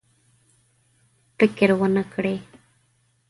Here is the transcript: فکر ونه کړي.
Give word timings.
فکر 1.37 1.69
ونه 1.79 2.03
کړي. 2.13 2.35